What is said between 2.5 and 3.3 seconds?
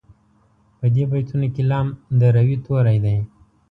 توری دی.